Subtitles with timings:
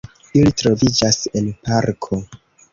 [0.39, 2.23] Ili troviĝas en parko.